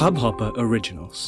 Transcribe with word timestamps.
Hubhopper 0.00 0.48
Originals. 0.62 1.20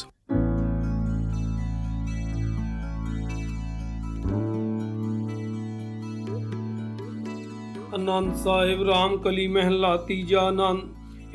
Anand 7.93 8.35
Sahib 8.35 8.83
Ram 8.83 9.17
ਕਲੀ 9.17 9.47
ਮਹਿਲਾ 9.47 9.97
ਤੀਜਾ 9.97 10.41
ਆਨੰਦ, 10.41 10.81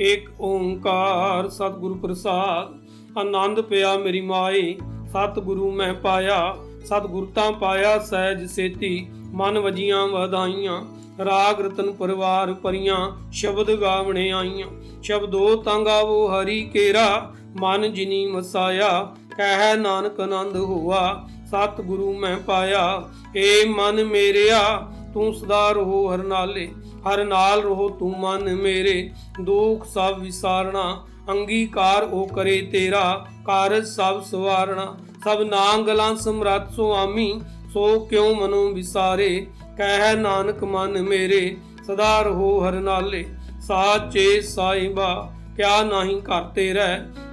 ਏਕ 0.00 0.30
ਓੰਕਾਰ 0.40 1.48
ਸਤਿਗੁਰੂ 1.48 1.94
ਪ੍ਰਸਾਦ। 1.94 3.18
ਆਨੰਦ 3.18 3.60
ਪਿਆ 3.60 3.98
ਮੇਰੀ 3.98 4.20
ਮਾਏ 4.20 4.76
ਸਤਿਗੁਰੂ 5.06 5.70
ਮੈਂ 5.72 5.94
ਪਾਇਆ। 5.94 6.56
ਸਤਿਗੁਰ 6.84 7.26
ਤਾਂ 7.34 7.52
ਪਾਇਆ 7.52 7.98
ਸਹਿਜ 7.98 8.50
ਸੇਤੀ, 8.50 9.08
ਮਨ 9.32 9.58
ਵਜੀਆਂ 9.58 10.06
ਵਧਾਈਆਂ। 10.06 10.82
ਰਾਗ 11.18 11.60
ਰਤਨ 11.60 11.92
ਪਰਿਵਾਰ 11.92 12.52
ਪਰੀਆਂ 12.52 13.30
ਸ਼ਬਦ 13.32 13.70
ਗਾਵਣੇ 13.70 14.30
ਆਈਆਂ। 14.32 14.66
ਸ਼ਬਦੋ 15.02 15.56
ਤਾਂ 15.56 15.78
ਗਾਵੋ 15.80 16.26
ਹਰੀ 16.28 16.62
ਕੇਰਾ, 16.64 17.32
ਮਨ 17.60 17.92
ਜਿਨੀ 17.92 18.26
ਮਸਾਇਆ, 18.26 19.14
ਕਹਿ 19.36 19.76
ਨਾਨਕ 19.76 20.20
ਆਨੰਦ 20.20 20.56
ਹੋਆ, 20.56 21.26
ਸਤਿਗੁਰੂ 21.46 22.12
ਮੈਂ 22.12 22.36
ਪਾਇਆ, 22.36 23.02
ਏ 23.36 23.64
ਮਨ 23.64 24.04
ਮੇਰਿਆ, 24.04 24.90
ਤੂੰ 25.14 25.34
ਸਦਾ 25.34 25.72
ਰਹੋ 25.72 26.14
ਹਰ 26.14 26.18
ਨਾਲੇ, 26.18 26.68
ਹਰ 27.08 27.24
ਨਾਲ 27.24 27.62
ਰਹੋ 27.62 27.88
ਤੂੰ 27.88 28.14
ਮਨ 28.20 28.54
ਮੇਰੇ, 28.54 29.10
ਦੁੱਖ 29.40 29.84
ਸਭ 29.84 30.18
ਵਿਸਾਰਣਾ, 30.18 31.04
ਅੰਗੀਕਾਰ 31.30 32.02
ਉਹ 32.02 32.28
ਕਰੇ 32.28 32.60
ਤੇਰਾ 32.62 33.26
ਕਾਰਜ 33.46 33.84
ਸਭ 33.84 34.22
ਸਵਾਰਣਾ, 34.22 34.96
ਸਭ 35.24 35.42
ਨਾਂਗਲਾਂ 35.42 36.16
ਸਮਰੱਥ 36.16 36.70
ਸੁਆਮੀ, 36.70 37.40
ਸੋ 37.72 38.00
ਕਿਉ 38.00 38.34
ਮਨੋ 38.34 38.68
ਵਿਸਾਰੇ 38.68 39.46
ਕਹਿ 39.78 40.14
ਨਾਨਕ 40.16 40.64
ਮਨ 40.64 41.02
ਮੇਰੇ 41.02 41.56
ਸਦਾ 41.86 42.20
ਰਹੋ 42.22 42.68
ਹਰ 42.68 42.72
ਨਾਲੇ, 42.72 43.24
ਸਾਚੇ 43.60 44.40
ਸਾਈਬਾ 44.40 45.32
ਕਿਆ 45.56 45.82
ਨਹੀਂ 45.82 46.22
ਕਰ 46.22 46.42
ਤੇਰਾ 46.42 46.86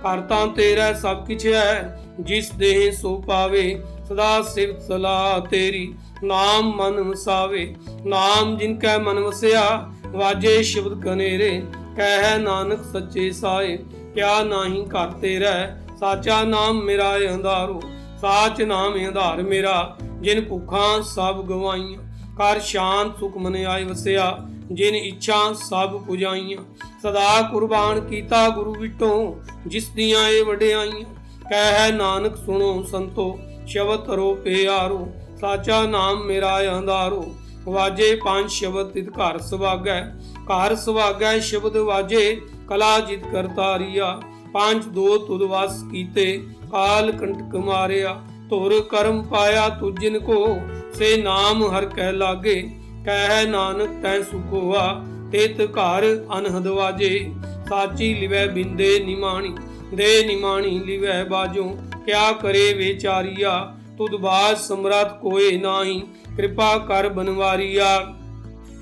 ਕਰ 0.04 0.22
ਤਾਂ 0.22 0.48
ਤੇਰਾ 0.48 0.94
ਸਭ 0.94 1.26
ਕਿਛ 1.26 1.46
ਹੈ, 1.46 2.00
ਜਿਸ 2.20 2.52
ਦੇਹ 2.52 2.92
ਸੋ 2.92 3.16
ਪਾਵੇ, 3.28 3.82
ਸਦਾ 4.10 4.42
ਸਿਫਤ 4.42 4.82
ਸਲਾਹ 4.82 5.40
ਤੇਰੀ, 5.42 5.94
ਨਾਮ 6.24 6.72
ਮਨ 6.76 7.00
ਵਸਾਵੇ, 7.00 7.76
ਨਾਮ 8.06 8.58
ਜਿਨ 8.58 8.78
ਕੈ 8.80 8.98
ਮਨ 8.98 9.20
ਵਸਿਆ, 9.20 9.90
ਵਾਜੇ 10.08 10.62
ਸ਼ਬਦ 10.64 11.02
ਕਨੇਰੇ, 11.02 11.62
ਕਹਿ 11.98 12.38
ਨਾਨਕ 12.40 12.84
ਸੱਚੇ 12.84 13.32
ਸਾਏ, 13.32 13.78
ਕਿਆ 14.14 14.44
ਨਹੀਂ 14.44 14.86
ਕਰ 14.88 15.12
ਤੇਰਾ 15.12 15.54
ਸਾਚਾ 16.00 16.44
ਨਾਮ 16.44 16.82
ਮੇਰਾ 16.84 17.16
ਅੰਧਾਰੋ, 17.34 17.82
ਸਾਚ 18.22 18.62
ਨਾਮ 18.62 18.94
ਆਧਾਰ 19.08 19.42
ਮੇਰਾ, 19.42 19.98
ਜਿਨ 20.22 20.46
ਭੁੱਖਾਂ 20.46 21.02
ਸਭ 21.02 21.42
ਗਵਾਈਆਂ। 21.46 22.11
ਕਰ 22.42 22.60
ਸ਼ਾਂਤ 22.60 23.20
ਸੁਖ 23.20 23.36
ਮਨ 23.38 23.56
ਆਏ 23.66 23.84
ਵਸਿਆ, 23.84 24.26
ਜਿਨ 24.72 24.96
ਇੱਛਾ 24.96 25.36
ਸਭ 25.54 25.98
ਪੁਜਾਈਆਂ। 25.98 26.64
ਸਦਾ 27.04 27.42
ਕੁਰਬਾਨ 27.42 28.00
ਕੀਤਾ 28.00 28.48
ਗੁਰੂ 28.50 28.74
ਵਿਟੋਂ, 28.74 29.34
ਜਿਸ 29.68 29.90
ਦੀਆਂ 29.90 30.28
ਇਹ 30.30 30.44
ਵਡਿਆਈਆਂ। 30.46 31.04
ਕਹਿ 31.50 31.92
ਨਾਨਕ 31.92 32.38
ਸੁਣੋ 32.38 32.72
ਸੰਤੋ, 32.84 33.38
ਸ਼ਬਦ 33.68 34.10
ਰੋ 34.10 34.34
ਪਿਆਰੋ, 34.36 35.08
ਸਾਚਾ 35.42 35.82
ਨਾਮ 35.88 36.24
ਮੇਰਾ 36.24 36.58
ਅੰਧਾਰੋ। 36.78 37.24
ਵਾਜੇ 37.66 38.14
ਪੰਜ 38.16 38.50
ਸ਼ਬਦ 38.50 38.90
ਤਿਤ 38.90 39.10
ਘਰ 39.10 39.40
ਸੁਭਾਗੈ 39.40 40.02
ਘਰ 40.46 40.76
ਸੁਭਾਗੈ 40.76 41.38
ਸ਼ਬਦ 41.42 41.78
ਵਾਜੇ, 41.78 42.42
ਕਲਾ 42.70 43.00
ਜਿਤ 43.00 43.28
ਕਰਤਾਰੀਆ 43.32 44.20
ਪੰਜ 44.54 44.86
ਦੋ 44.86 45.18
ਤੁਧ 45.18 45.42
ਵਸ 45.44 45.82
ਕੀਤੇ, 45.92 46.44
ਕਾਲ 46.72 47.12
ਕੰਟਕ 47.12 47.56
ਮਾਰਿਆ। 47.66 48.20
ਧੁਰ 48.50 48.80
ਕਰਮ 48.82 49.24
ਪਾਇਆ 49.24 49.68
ਤੁਜਿਨ 49.70 50.20
ਕੋ 50.20 50.46
ਸੇ 50.94 51.18
ਨਾਮ 51.18 51.64
ਹਰ 51.64 51.86
ਕਹਿ 51.86 52.12
ਲਾਗੇ, 52.14 52.62
ਕਹਿ 53.06 53.46
ਨਾਨਕ 53.46 54.02
ਤੈ 54.04 54.22
ਸੁਖੋਆ, 54.22 55.02
ਤਿਤ 55.32 55.62
ਘਰ 55.62 56.06
ਅਨਹਦ 56.38 56.68
ਵਾਜੇ। 56.68 57.32
ਸਾਚੀ 57.70 58.14
ਲਿਵੈ 58.14 58.48
ਬਿੰਦੇ 58.48 59.00
ਨਿਮਾਣੀ, 59.00 59.56
ਦੇ 59.94 60.24
ਨਿਮਾਣੀ 60.28 60.80
ਲਿਵੈ 60.80 61.24
ਬਾਜੋ। 61.24 61.78
ਕਿਆ 62.06 62.32
ਕਰੇ 62.32 62.74
ਵਿਚਾਰੀਆ 62.74 63.74
ਤੁਧ 63.98 64.16
ਬਾਜ 64.16 64.58
ਸਮਰਤ 64.58 65.20
ਕੋਏ 65.22 65.58
ਨਾਹੀ। 65.58 66.02
ਕਿਰਪਾ 66.36 66.78
ਕਰ 66.78 67.10
ਬਨਵਾਰੀਆ, 67.10 68.14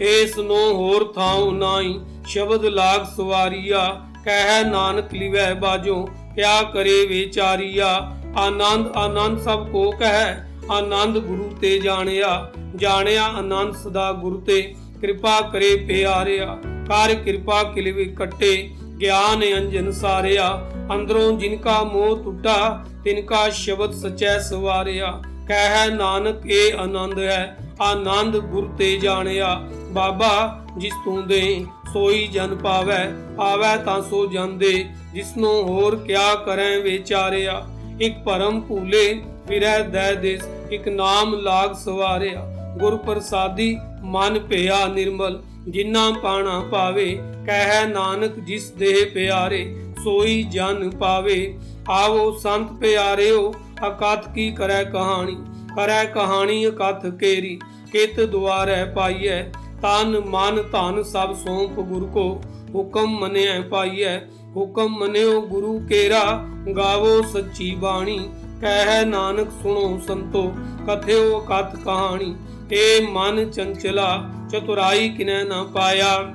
ਏਸ 0.02 0.38
ਨੋ 0.38 0.74
ਹੋਰ 0.74 1.14
ਥਾਉ 1.14 1.52
ਨਾਹੀ। 1.52 2.00
ਸ਼ਬਦ 2.26 2.66
ਲਾਗ 2.66 3.06
ਸਵਾਰੀਆ, 3.18 4.02
ਕਹਿ 4.26 4.64
ਨਾਨਕ 4.64 5.14
ਲਿਵੈ 5.14 5.54
ਬਾਜੋ। 5.54 6.06
ਕਿਆ 6.36 6.62
ਕਰੇ 6.64 7.06
ਵਿਚਾਰੀਆ 7.06 8.16
ਆਨੰਦ 8.38 8.88
ਆਨੰਦ 8.96 9.40
ਸਭ 9.40 9.68
ਕੋ 9.70 9.92
ਕਹਿ। 9.92 10.49
ਆਨੰਦ 10.72 11.18
ਗੁਰੂ 11.18 11.56
ਤੇ 11.62 11.80
ਜਾਣਿਆ 11.80 12.52
ਜਾਣਿਆ 12.76 13.24
ਆਨੰਦ 13.24 13.74
ਸਦਾ 13.74 14.12
ਗੁਰੂ 14.12 14.42
ਤੇ। 14.42 14.76
ਕਿਰਪਾ 15.02 15.42
ਕਰੇ 15.42 15.76
ਪਿਆਰਿਆ, 15.76 16.58
ਕਰ 16.66 17.16
ਕਿਰਪਾ 17.16 17.64
ਕਿਲਵੇ 17.64 18.06
ਕੱਟੇ, 18.06 18.70
ਗਿਆਨ 19.02 19.44
ਅੰਜਨ 19.58 19.92
ਸਾਰਿਆ। 19.92 20.72
ਅੰਦਰੋਂ 20.94 21.32
ਜਿਨ 21.32 21.58
ਕਾ 21.58 21.84
ਮੋਹ 21.84 22.24
ਟੁੱਟਾ, 22.24 22.86
ਤਿਨ 23.04 23.22
ਕਾ 23.22 23.50
ਸ਼ਬਦ 23.50 23.92
ਸਚੈ 23.92 24.40
ਸਵਾਰਿਆ। 24.40 25.22
ਕਹਿ 25.48 25.90
ਨਾਨਕ, 25.90 26.46
ਇਹ 26.46 26.74
ਆਨੰਦ 26.74 27.20
ਹੈ, 27.20 27.58
ਆਨੰਦ 27.82 28.38
ਗੁਰ 28.38 28.68
ਤੇ 28.78 28.98
ਜਾਣਿਆ। 28.98 29.68
ਬਾਬਾ, 29.92 30.66
ਜਿਸ 30.78 30.94
ਤੂੰ 31.06 31.28
ਦੇ 31.28 31.66
ਸੋਈ 31.94 32.28
ਜਨ 32.28 32.56
ਪਾਵੈ 32.56 33.12
ਆਵੈ 33.40 33.78
ਤਾਂ 33.78 34.02
ਸੋ 34.02 34.26
ਜਾਂਦੇ। 34.26 34.86
ਜਿਸ 35.14 35.38
ਨੂੰ 35.38 35.64
ਹੋਰ 35.64 35.96
ਕਿਆ 35.96 36.36
ਕਰੈ 36.36 36.78
ਵਿਚਾਰਿਆ। 36.80 37.66
ਇਕ 38.02 38.24
ਭਰਮ 38.26 38.62
ਭੂਲੇ 38.62 39.22
ਫਿਰੈ 39.48 39.80
ਦੈ 39.80 40.14
ਦੇਸ। 40.14 40.42
ਇਕ 40.72 40.88
ਨਾਮ 40.88 41.36
ਲਾਗ 41.36 41.74
ਸਵਾਰਿਆ। 41.74 42.56
ਗੁਰ 42.80 42.98
ਪ੍ਰਸਾਦੀ 42.98 43.78
ਮਨ 44.04 44.40
ਭਿਆ 44.40 44.86
ਨਿਰਮਲ, 44.88 45.42
ਜਿਨ੍ਹਾਂ 45.68 46.12
ਪਾਣਾ 46.12 46.60
ਪਾਵੇ, 46.60 47.20
ਕਹਿ 47.46 47.88
ਨਾਨਕ 47.88 48.40
ਜਿਸ 48.40 48.72
ਦੇਹ 48.72 49.12
ਪਿਆਰੇ, 49.12 49.76
ਸੋਈ 50.04 50.44
ਜਨ 50.44 50.90
ਪਾਵੇ। 50.90 51.58
ਆਵੋ 51.90 52.32
ਸੰਤ 52.32 52.72
ਪਿਆਰਿਓ 52.72 53.54
ਅਕਥ 53.88 54.34
ਕੀ 54.36 54.52
ਕਰੈ 54.52 54.84
ਕਹਾਣੀ? 54.84 55.38
ਕਰੈ 55.76 56.06
ਕਹਾਣੀ 56.06 56.68
ਅਕਥ 56.68 57.06
ਕੇਰੀ, 57.06 57.60
ਕਿਤ 57.92 58.20
ਦੁਆਰੈ 58.20 58.86
ਪਾਈਐ? 58.86 59.44
ਤਨ 59.82 60.22
ਮਨ 60.26 60.62
ਧਨ 60.72 61.04
ਸਭ 61.04 61.34
ਸੌਂਪ 61.36 61.72
ਗੁਰ 61.72 62.06
ਕੋ, 62.06 62.42
ਹੁਕਮ 62.76 63.20
ਮੰਨਿਐ 63.20 63.62
ਪਾਈਐ। 63.62 64.20
ਹੁਕਮ 64.56 64.88
ਮੰਨਿਓ 64.88 65.42
ਗੁਰੂ 65.42 65.80
ਕੇਰਾ, 65.90 66.46
ਗਾਵੋ 66.78 67.22
ਸੱਚੀ 67.22 67.76
ਬਾਣੀ। 67.76 68.30
ਕਹਿ 68.62 69.06
ਨਾਨਕ 69.06 69.52
ਸੁਣੋ 69.64 70.02
ਸੰਤੋ, 70.08 70.54
ਕਥਿਓ 70.88 71.40
ਕਥ 71.40 71.76
ਕਹਾਣੀ। 71.76 72.36
ਏ 72.74 73.02
ਮਨ 73.12 73.52
ਚੰਚਲਾ, 73.52 74.30
ਚਤੁਰਾਈ 74.52 75.10
ਕਿਨੈ 75.10 75.44
ਨਾ 75.44 75.64
ਪਾਇਆ। 75.64 76.34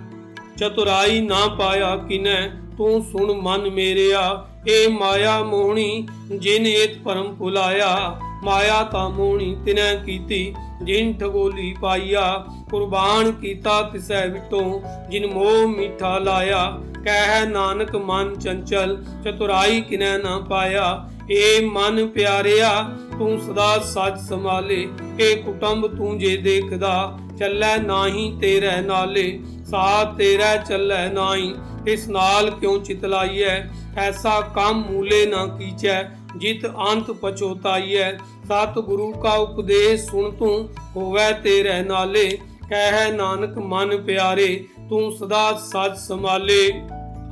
ਚਤੁਰਾਈ 0.57 1.21
ਨਾ 1.21 1.47
ਪਾਇਆ 1.59 1.97
ਕਿਨੈ, 1.97 2.49
ਤੂੰ 2.79 3.03
ਸੁਣ 3.03 3.33
ਮਨ 3.33 3.71
ਮੇਰਿਆ। 3.71 4.45
ਏ 4.69 4.87
ਮਾਇਆ 4.87 5.43
ਮੋਹਣੀ, 5.43 6.09
ਜਿਨ 6.39 6.67
ਏਤ 6.67 6.99
ਪਰਮ 7.05 7.35
ਭੁਲਾਇਆ। 7.35 8.19
ਮਾਇਆ 8.45 8.83
ਤਾਂ 8.85 9.11
ਮੋਹਣੀ 9.11 9.57
ਤਿਨੈ 9.67 9.95
ਕੀਤੀ, 9.95 10.55
ਜਿਨ 10.83 11.19
ਠਗੋਲੀ 11.19 11.77
ਪਾਈਆ। 11.81 12.45
ਕੁਰਬਾਨ 12.71 13.33
ਕੀਤਾ 13.33 13.83
ਤਿਸੈ 13.83 14.27
ਵਿਟੋਂ, 14.27 14.81
ਜਿਨ 15.11 15.27
ਮੋਹ 15.27 15.69
ਮਿੱਠਾ 15.69 16.19
ਲਾਇਆ। 16.19 16.79
ਕਹਿ 17.05 17.47
ਨਾਨਕ 17.47 17.97
ਮਨ 17.97 18.39
ਚੰਚਲ, 18.39 19.05
ਚਤੁਰਾਈ 19.25 19.81
ਕਿਨੈ 19.81 20.19
ਨਾ 20.19 20.39
ਪਾਇਆ। 20.39 21.11
ਏ 21.31 21.65
ਮਨ 21.65 22.07
ਪਿਆਰਿਆ, 22.07 22.91
ਤੂੰ 23.19 23.41
ਸਦਾ 23.41 23.79
ਸੱਚ 23.79 24.19
ਸੰਭਾਲੇ। 24.29 24.89
ਏ 25.21 25.35
ਕੁਟੰਬ 25.35 25.97
ਤੂੰ 25.97 26.19
ਜੇ 26.19 26.37
ਦੇਖਦਾ, 26.37 27.19
ਚੱਲੈ 27.39 27.77
ਨਾਹੀ 27.77 28.39
ਤੇਰੇ 28.41 28.81
ਨਾਲੇ। 28.81 29.41
ਸਾਥ 29.71 30.17
ਤੇਰਾ 30.17 30.57
ਚੱਲੈ 30.57 31.09
ਨਾਹੀ, 31.09 31.55
ਇਸ 31.87 32.09
ਨਾਲ 32.09 32.51
ਕਿਉ 32.51 32.79
ਚਿਤਲਾਈਐ? 32.79 33.61
ਐਸਾ 33.97 34.41
ਕੰਮ 34.41 34.85
ਮੂਲੇ 34.91 35.27
ਨਾ 35.27 35.47
ਕੀਚੈ, 35.47 36.03
ਜਿਤ 36.37 36.67
ਅੰਤ 36.67 37.11
ਪਛੋਤਾਈਐ। 37.11 38.13
ਸਤ 38.19 38.79
ਗੁਰੂ 38.79 39.13
ਕਾ 39.13 39.31
ਉਪਦੇਸ਼ 39.31 40.05
ਸੁਣ 40.05 40.31
ਤੂੰ, 40.31 40.69
ਹੋਵੇ 40.97 41.33
ਤੇਰੇ 41.43 41.83
ਨਾਲੇ। 41.83 42.39
ਕਹਿ 42.71 43.13
ਨਾਨਕ 43.13 43.59
ਮਨ 43.59 43.97
ਪਿਆਰੇ, 44.03 44.65
ਤੂੰ 44.91 45.17
ਸਦਾ 45.17 45.53
ਸੱਚ 45.73 45.97
ਸੰਭਾਲੇ। 45.97 46.83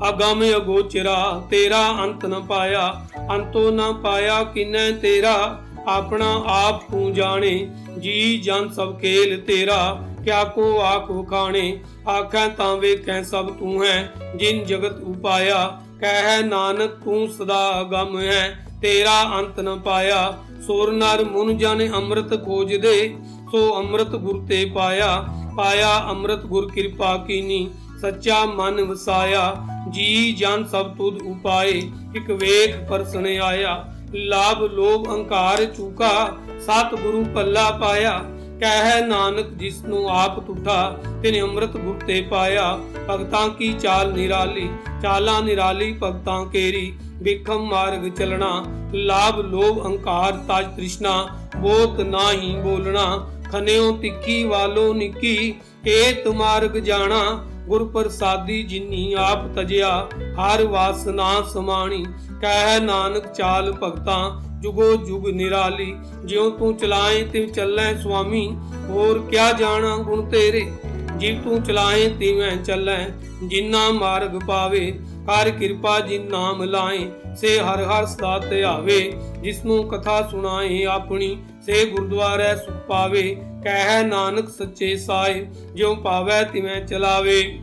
ਅਗਮ 0.08 0.42
ਅਗੋਚਰਾ 0.56 1.42
ਤੇਰਾ 1.50 1.88
ਅੰਤ 2.02 2.26
ਨ 2.26 2.40
ਪਾਇਆ। 2.40 3.06
ਅੰਤੋ 3.34 3.70
ਨ 3.70 3.92
ਪਾਇਆ 3.92 4.42
ਕਿਨੈ 4.44 4.90
ਤੇਰਾ। 4.92 5.60
ਆਪਣਾ 5.86 6.42
ਆਪ 6.46 6.90
ਤੂੰ 6.90 7.12
ਜਾਣੇ, 7.12 7.68
ਜੀ 7.98 8.38
ਜਨ 8.38 8.68
ਸਭ 8.68 8.98
ਖੇਲ 8.98 9.40
ਤੇਰਾ। 9.40 9.98
ਕਿਆ 10.24 10.44
ਕੋ 10.44 10.80
ਆਖ 10.80 11.10
ਵਖਾਣੇ 11.10 11.80
ਆਖਾਂ 12.08 12.48
ਤਾਂ 12.48 12.76
ਵੇਖੈ 12.76 13.22
ਸਭ 13.22 13.50
ਤੂੰ 13.50 13.84
ਹੈ, 13.84 14.12
ਜਿਨ 14.36 14.64
ਜਗਤ 14.64 15.02
ਉਪਾਇਆ। 15.02 15.80
ਕਹਿ 16.00 16.42
ਨਾਨਕ 16.42 16.90
ਤੂੰ 17.04 17.28
ਸਦਾ 17.28 17.80
ਅਗਮ 17.80 18.18
ਹੈ, 18.20 18.66
ਤੇਰਾ 18.82 19.22
ਅੰਤ 19.38 19.60
ਨ 19.60 19.78
ਪਾਇਆ। 19.78 20.38
ਸੁਰ 20.66 20.92
ਨਰ 20.92 21.24
ਮੁਨ 21.24 21.58
ਜਾਣੇ 21.58 21.88
ਅੰਮ੍ਰਿਤ 21.88 22.44
ਖੋਜਦੇ, 22.44 23.16
ਸੋ 23.50 23.78
ਅੰਮ੍ਰਿਤ 23.78 24.08
ਗੁਰ 24.08 24.46
ਤੇ 24.48 24.64
ਪਾਇਆ। 24.64 25.24
ਪਾਇਆ 25.56 25.98
ਅੰਮ੍ਰਿਤ 26.10 26.38
ਗੁਰ 26.38 26.70
ਕਿਰਪਾ 26.72 27.16
ਕੀਨੀ, 27.16 27.70
ਸੱਚਾ 28.00 28.44
ਮਨ 28.44 28.84
ਵਸਾਇਆ। 28.84 29.54
ਜੀ 29.90 30.32
ਜਨ 30.32 30.64
ਸਭ 30.64 30.94
ਤੁਧ 30.96 31.22
ਉਪਾਏ, 31.22 31.82
ਇਕ 32.16 32.30
ਵੇਖ 32.30 32.76
ਪਰਸਣ 32.88 33.26
ਆਇਆ। 33.42 33.84
ਲਾਭ 34.14 34.62
ਲੋਭ 34.62 35.08
ਅਹੰਕਾਰ 35.08 35.64
ਚੂਕਾ 35.64 36.36
ਸਤ 36.60 36.94
ਗੁਰੂ 36.94 37.24
ਪੱਲਾ 37.24 37.70
ਪਾਇਆ। 37.70 38.18
ਕਹਿ 38.60 39.00
ਨਾਨਕ 39.06 39.48
ਜਿਸ 39.48 39.82
ਨੂੰ 39.84 40.08
ਆਪ 40.10 40.46
ਟੁੱਟਾ 40.46 40.98
ਤਿਨੇ 41.22 41.40
ਅੰਮ੍ਰਿਤ 41.40 41.76
ਗੁਰ 41.76 41.94
ਤੇ 42.06 42.20
ਪਾਇਆ। 42.22 42.78
ਭਗਤਾਂ 43.10 43.48
ਕੀ 43.48 43.72
ਚਾਲ 43.72 44.12
ਨਿਰਾਲੀ, 44.12 44.68
ਚਾਲਾਂ 45.02 45.42
ਨਿਰਾਲੀ 45.42 45.92
ਭਗਤਾਂ 46.02 46.44
ਕੇਰੀ। 46.46 46.92
ਵਿਖਮ 47.22 47.66
ਮਾਰਗ 47.66 48.08
ਚਲਣਾ, 48.08 48.64
ਲਾਭ 48.94 49.40
ਲੋਭ 49.40 49.82
ਅਹੰਕਾਰ 49.82 50.32
ਤਾਜ 50.48 50.66
ਤ੍ਰਿਸ਼ਨਾ। 50.76 51.28
ਬੋਤ 51.56 52.00
ਨਾਹੀ 52.00 52.54
ਬੋਲਣਾ 52.56 53.30
ਖਨਿਓ 53.52 53.96
ਤਿੱਖੀ 53.96 54.44
ਵਾਲੋ 54.44 54.92
ਨਿੱਕੀ। 54.94 55.54
ਏਤ 55.86 56.28
ਮਾਰਗ 56.28 56.70
ਜਾਣਾ 56.70 57.44
ਗੁਰ 57.68 57.84
ਪ੍ਰਸਾਦੀ 57.84 58.62
ਜਿਨੀ 58.62 59.12
ਆਪ 59.12 59.46
ਤਜਿਆ, 59.56 60.08
ਹਰ 60.40 60.64
ਵਾਸਨਾ 60.64 61.42
ਸਮਾਣੀ, 61.42 62.04
ਕਹਿ 62.40 62.80
ਨਾਨਕ 62.80 63.32
ਚਾਲ 63.32 63.72
ਭਗਤਾਂ, 63.72 64.40
ਜੁਗੋ 64.60 64.96
ਜੁਗ 64.96 65.28
ਨਿਰਾਲੀ, 65.28 65.94
ਜਿਉ 66.24 66.50
ਤੂੰ 66.50 66.76
ਚਲਾਏ 66.76 67.22
ਤਿਵ 67.22 67.48
ਚੱਲੈ 67.48 67.94
ਸੁਆਮੀ, 67.94 68.56
ਹੋਰ 68.88 69.18
ਕਿਆ 69.30 69.52
ਜਾਣਾ 69.52 69.96
ਗੁਣ 69.96 70.28
ਤੇਰੇ? 70.28 70.72
ਜਿਵ 71.16 71.42
ਤੂੰ 71.42 71.62
ਚਲਾਏ 71.62 72.08
ਤਿਵੇਂ 72.08 72.56
ਚੱਲੈ, 72.56 73.08
ਜਿਨਾ 73.42 73.90
ਮਾਰਗ 73.90 74.38
ਪਾਵੇ 74.46 74.98
ਕਰ 75.26 75.50
ਕਿਰਪਾ 75.50 76.00
ਜਿਨ 76.00 76.28
ਨਾਮ 76.30 76.62
ਲਾਏ, 76.62 77.10
ਸੇ 77.36 77.58
ਹਰ 77.58 77.82
ਹਰ 77.84 78.06
ਸਦਾ 78.06 78.38
ਧਿਆਵੇ 78.38 79.12
ਜਿਸ 79.42 79.64
ਨੂੰ 79.64 79.88
ਕਥਾ 79.88 80.28
ਸੁਣਾਏ 80.30 80.84
ਆਪਣੀ, 80.84 81.36
ਸੇ 81.66 81.84
ਗੁਰਦੁਆਰੇ 81.84 82.54
ਸੁਖ 82.56 82.76
ਪਾਵੇ 82.88 83.36
ਕਹਿ 83.64 84.02
ਨਾਨਕ 84.04 84.48
ਸੱਚੇ 84.48 84.96
ਸਾਏ, 84.96 85.46
ਜਿਉ 85.74 85.94
ਪਾਵੈ 85.96 86.42
ਤਿਵੇਂ 86.44 86.86
ਚਲਾਵੇ। 86.86 87.58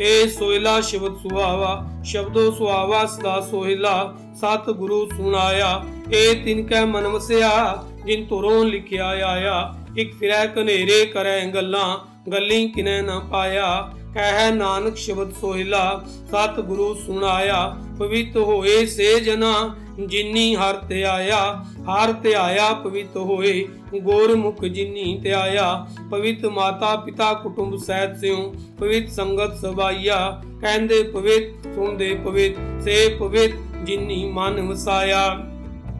ਏ 0.00 0.26
ਸੋਇਲਾ 0.26 0.80
ਸ਼ਬਦ 0.80 1.16
ਸੁਹਾਵਾ, 1.16 1.86
ਸ਼ਬਦੋ 2.04 2.50
ਸੁਹਾਵਾ 2.50 3.06
ਸਦਾ 3.06 3.40
ਸੋਹਿਲਾ, 3.40 4.14
ਸਤ 4.34 4.70
ਗੁਰੂ 4.70 5.08
ਸੁਣਾਇਆ। 5.16 5.84
ਏ 6.12 6.34
ਤਿਨ 6.34 6.66
ਕੈ 6.66 6.84
ਮਨ 6.84 7.08
ਵਸਿਆ, 7.08 7.84
ਜਿਨ 8.06 8.26
ਤੁਰੋਂ 8.26 8.64
ਲਿਖਿਆ 8.64 9.06
ਆਇਆ। 9.06 9.74
ਇਕ 9.98 10.14
ਫਿਰੈ 10.18 10.46
ਕਨੇਰੇ 10.46 11.06
ਕਰੈ 11.06 11.46
ਗੱਲਾਂ, 11.46 11.96
ਗੱਲੀ 12.30 12.68
ਕਿਨੈ 12.68 13.02
ਨਾ 13.02 13.18
ਪਾਇਆ। 13.18 13.90
ਕਹਿ 14.16 14.52
ਨਾਨਕ 14.52 14.96
ਸ਼ਬਦ 14.96 15.32
ਸੋਹਿਲਾ, 15.32 16.04
ਸਤ 16.30 16.60
ਗੁਰੂ 16.60 16.94
ਸੁਣਾਇਆ, 16.94 17.76
ਪਵਿੱਤ 17.98 18.36
ਹੋਏ 18.36 18.86
ਸੇ 18.86 19.20
ਜਨਾ, 19.20 19.74
ਜਿਨੀ 20.06 20.54
ਹਰ 20.56 20.74
ਤੇ 20.74 21.04
ਆਇਆ, 21.04 21.64
ਹਰ 21.82 22.12
ਤੇ 22.12 22.34
ਆਇਆ 22.34 22.72
ਪਵਿੱਤ 22.72 23.16
ਹੋਏ, 23.16 23.68
ਗੋਰਮੁਖ 23.94 24.64
ਜਿਨੀ 24.64 25.20
ਤੇ 25.22 25.32
ਆਇਆ, 25.32 25.86
ਪਵਿੱਤ 26.10 26.46
ਮਾਤਾ 26.46 26.96
ਪਿਤਾ 26.96 27.32
ਕੁਟੁੰਬ 27.32 27.76
ਸਹਿਤ 27.76 28.16
ਸਿਉ, 28.16 28.54
ਪਵਿੱਤ 28.78 29.10
ਸੰਗਤ 29.10 29.56
ਸਬਾਈਆ, 29.56 30.42
ਕਹਿੰਦੇ 30.60 31.02
ਪਵਿੱਤ, 31.02 31.74
ਸੁਣਦੇ 31.74 32.14
ਪਵਿੱਤ, 32.14 32.56
ਸੇ 32.84 33.16
ਪਵਿੱਤ 33.20 33.52
ਜਿਨੀ 33.84 34.24
ਮਨ 34.32 34.60
ਵਸਾਇਆ। 34.60 35.28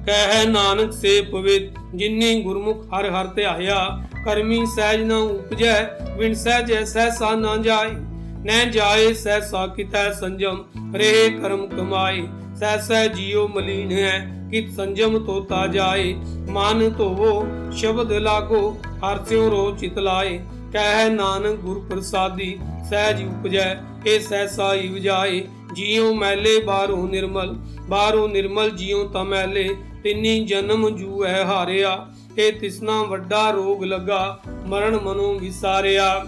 ਕਹਿ 0.07 0.47
ਨਾਨਕ 0.47 0.93
ਸੇ 0.93 1.21
ਪਵਿੱਤ 1.23 1.79
ਜਿਨੀ 1.95 2.43
ਗੁਰਮੁਖ 2.43 2.85
ਹਰ 2.87 3.11
ਹਰ 3.11 3.27
ਧਿਆਇਆ 3.27 4.03
ਕਰਮੀ 4.25 4.67
ਸਹਿਜ 4.67 5.03
ਨ 5.03 5.13
ਉਪਜੈ 5.13 5.75
ਵਿਣ 6.17 6.35
ਸਹਿਜੈ 6.35 6.85
ਸਹਿਸਾ 6.85 7.35
ਨਾ 7.35 7.57
ਜਾਏ। 7.57 8.06
ਨੈ 8.47 8.65
ਜਾਏ 8.65 9.13
ਸਹਿਸਾ 9.13 9.67
ਕਿਤੈ 9.67 10.11
ਸੰਜਮ, 10.13 10.65
ਰਹੇ 10.95 11.31
ਕਰਮ 11.31 11.67
ਕਮਾਏ। 11.67 12.27
ਸਹਿਸੈ 12.57 13.07
ਜੀਉ 13.09 13.47
ਮਲੀਨ 13.49 13.93
ਹੈ, 13.93 14.49
ਕਿਤ 14.51 14.71
ਸੰਜਮ 14.77 15.19
ਤੋਤਾ 15.19 15.67
ਜਾਏ। 15.67 16.15
ਮਨ 16.51 16.91
ਧੋਵੋ, 16.91 17.47
ਸ਼ਬਦ 17.73 18.13
ਲਾਗੋ, 18.13 18.71
ਹਰ 18.99 19.25
ਸਿਉ 19.25 19.51
ਰੋ 19.51 19.77
ਚਿਤ 19.77 19.99
ਲਾਏ। 19.99 20.39
ਕਹਿ 20.73 21.11
ਨਾਨਕ 21.11 21.57
ਗੁਰ 21.57 21.81
ਪ੍ਰਸਾਦੀ, 21.91 22.59
ਸਹਿਜ 22.91 23.25
ਉਪਜੈ 23.25 23.75
ਇਹ 24.07 24.21
ਸਹਿਸਾ 24.21 24.73
ਹੀ 24.75 24.89
ਵਜਾਏ 24.89 25.43
ਜੀਉ 25.73 26.15
ਮੈਲੇ, 26.15 26.59
ਬਾਹਰੋਂ 26.61 27.09
ਨਿਰਮਲ 27.09 27.55
ਬਾਹਰੋਂ 27.89 28.29
ਨਿਰਮਲ 28.29 28.71
ਜੀਉ 28.71 29.05
ਤਾਂ 29.09 29.25
ਮੈਲੇ। 29.25 29.69
ਤਿੰਨੀ 30.05 30.45
ਜਨਮ 30.45 30.89
ਜੂਐ 30.91 31.45
ਹਾਰਿਆ 31.45 32.07
ਇਹ 32.39 32.53
ਤਿਸਨਾ 32.53 33.03
ਵੱਡਾ 33.03 33.51
ਰੋਗ 33.51 33.85
ਲੱਗਾ, 33.85 34.39
ਮਰਨ 34.67 35.01
ਮਨੋਂ 35.01 35.35
ਵਿਸਾਰਿਆ। 35.35 36.27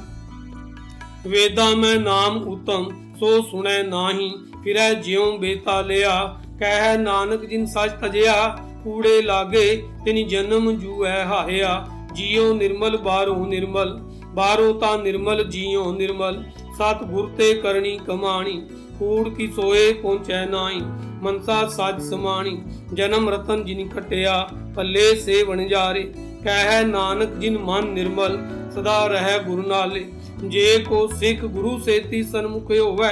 ਵੇਦਾਂ 1.29 1.75
ਮੈਂ 1.77 1.97
ਨਾਮ 1.97 2.37
ਉਤਮ, 2.43 2.89
ਸੋ 3.21 3.41
ਸੁਣੈ 3.43 3.83
ਨਾਹੀ, 3.83 4.31
ਫਿਰੈ 4.65 4.93
ਜਿਉ 4.95 5.37
ਬੇਤਾਲਿਆ 5.39 6.13
ਕਹਿ 6.61 6.97
ਨਾਨਕ 6.99 7.45
ਜਿਨ 7.45 7.67
ਸੱਚ 7.67 7.93
ਤਜਿਆ, 8.03 8.47
ਕੂੜੇ 8.85 9.21
ਲਾਗੇ 9.23 9.83
ਤਿਨ 10.05 10.27
ਜਨਮ 10.29 10.71
ਜੂਐ 10.73 11.25
ਹਾਰਿਆ 11.25 11.85
ਜੀਉ 12.15 12.53
ਨਿਰਮਲ 12.55 12.97
ਬਾਹਰੋਂ 12.97 13.47
ਨਿਰਮਲ 13.47 13.99
ਬਾਹਰੋਂ 14.35 14.75
ਤਾਂ 14.75 14.97
ਨਿਰਮਲ, 14.99 15.45
ਜੀਉ 15.45 15.93
ਨਿਰਮਲ 15.93 16.43
ਸਤ 16.79 17.03
ਗੁਰ 17.05 17.29
ਤੇ 17.39 17.53
ਕਰਨੀ 17.55 17.99
ਕਮਾਣੀ, 18.07 18.61
ਕੂੜ 18.99 19.29
ਕੀ 19.29 19.47
ਸੋਏ 19.47 19.93
ਪਹੁੰਚੈ 19.93 20.45
ਨਾਹੀ, 20.47 20.81
ਮਨਸਾ 21.23 21.67
ਸੱਜ 21.69 22.03
ਸਮਾਣੀ, 22.03 22.61
ਜਨਮ 22.95 23.29
ਰਤਨ 23.29 23.65
ਜਿਨ 23.65 23.89
ਖਟਿਆ 23.89 24.47
ਪੱਲੇ 24.77 25.15
ਸੇ 25.17 25.43
ਵਣਜਾਰੇ 25.43 26.03
ਕਹਿ 26.45 26.85
ਨਾਨਕ 26.85 27.35
ਜਿਨ 27.35 27.59
ਮਨ 27.59 27.87
ਨਿਰਮਲ, 27.87 28.39
ਸਦਾ 28.75 29.07
ਰਹਿ 29.07 29.39
ਗੁਰੂ 29.39 29.63
ਨਾਲੇ। 29.63 30.05
ਜੇ 30.45 30.85
ਕੋ 30.89 31.07
ਸਿੱਖ 31.07 31.41
ਗੁਰੂ 31.41 31.79
ਸੇਤੀ 31.79 32.23
ਸਨਮੁਖ 32.23 32.71
ਹੋਵੇ 32.71 33.09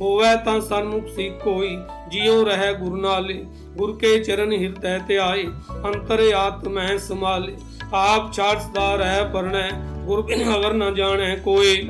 ਹੋਵੇ 0.00 0.36
ਤਾਂ 0.44 0.60
ਸਨਮੁਖ 0.60 1.06
ਸਿੱਖ 1.06 1.44
ਕੋਈ, 1.44 1.78
ਜਿਉ 2.08 2.44
ਰਹਿ 2.44 2.74
ਗੁਰੂ 2.74 2.96
ਨਾਲੇ, 2.96 3.44
ਗੁਰ 3.76 3.96
ਕੇ 3.98 4.18
ਚਰਨ 4.18 4.52
ਹਿਰਦੈ 4.52 4.98
ਤੇ 4.98 5.18
ਆਏ 5.18 5.44
ਅੰਤਰ 5.86 6.32
ਆਤਮੈ 6.36 6.98
ਸਮਾਲੇ 6.98 7.56
ਆਪ 7.92 8.32
ਛਾੜ 8.32 8.58
ਸਦਾ 8.58 8.94
ਰਹਿ 8.94 9.32
ਪਰਣੈ, 9.32 9.70
ਗੁਰ 10.06 10.22
ਬਿਨ 10.22 10.56
ਅਗਰ 10.56 10.72
ਨ 10.72 10.94
ਜਾਣੈ 10.94 11.36
ਕੋਈ 11.36 11.88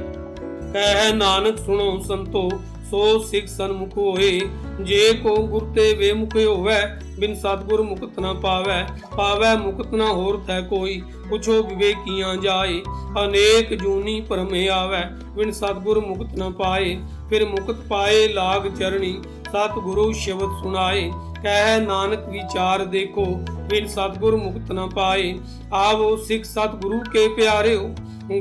ਕਹਿ 0.73 1.13
ਨਾਨਕ 1.13 1.59
ਸੁਣੋ 1.59 1.99
ਸੰਤੋ, 2.09 2.51
ਸੋ 2.91 3.19
ਸਿੱਖ 3.19 3.47
ਸਨਮੁਖ 3.47 3.99
ਹੋਏ। 3.99 4.41
ਜੇ 4.81 5.13
ਕੋ 5.23 5.37
ਗੁਰ 5.37 5.73
ਤੇ 5.75 5.95
ਵੇਮੁਖ 5.95 6.37
ਹੋਵੇ 6.37 6.75
ਬਿਨ 7.19 7.35
ਸਤਗੁਰ 7.35 7.83
ਮੁਕਤ 7.83 8.19
ਨਾ 8.21 8.33
ਪਾਵੇ 8.33 8.83
ਪਾਵੇ 9.17 9.55
ਮੁਕਤ 9.57 9.95
ਨਾ 9.95 10.07
ਹੋਰ 10.07 10.41
ਥੈ 10.47 10.61
ਕੋਈ, 10.61 11.01
ਪੁੱਛੋ 11.29 11.63
ਵਿਵੇਕੀਆਂ 11.63 12.37
ਜਾਏ, 12.37 12.83
ਅਨੇਕ 13.25 13.75
ਜੂਨੀ 13.75 14.21
ਭਰਮੇ 14.21 14.69
ਆਵੇ, 14.69 15.03
ਬਿਨ 15.35 15.51
ਸਤਗੁਰ 15.53 16.01
ਮੁਕਤ 16.01 16.37
ਨਾ 16.39 16.49
ਪਾਏ, 16.49 16.97
ਫਿਰ 17.31 17.45
ਮੁਕਤ 17.45 17.81
ਪਾਏ 17.89 18.27
ਲਾਗ 18.29 18.69
ਚਰਣੀ 18.69 19.21
ਸਤ 19.49 19.79
ਗੁਰੂ 19.79 20.13
ਸ਼ਬਦ 20.13 20.63
ਸੁਣਾਏ, 20.63 21.11
ਕਹਿ 21.43 21.81
ਨਾਨਕ 21.81 22.29
ਵਿਚਾਰ 22.29 22.85
ਦੇਖੋ, 22.85 23.25
ਬਿਨ 23.71 23.87
ਸਤਗੁਰ 23.87 24.37
ਮੁਕਤ 24.37 24.73
ਨਾ 24.73 24.87
ਪਾਏ, 24.87 25.35
ਆਵੋ 25.73 26.17
ਸਿੱਖ 26.17 26.45
ਸਤ 26.45 26.75
ਗੁਰੂ 26.75 27.01
ਕੇ 27.13 27.29
ਪਿਆਰਿਓ, 27.29 27.91